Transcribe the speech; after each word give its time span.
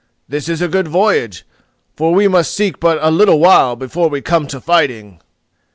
This 0.27 0.49
is 0.49 0.63
a 0.63 0.67
good 0.67 0.87
voyage, 0.87 1.45
for 1.95 2.11
we 2.11 2.27
must 2.27 2.55
seek 2.55 2.79
but 2.79 2.97
a 3.01 3.11
little 3.11 3.39
while 3.39 3.75
before 3.75 4.07
we 4.09 4.19
come 4.19 4.47
to 4.47 4.59
fighting." 4.59 5.19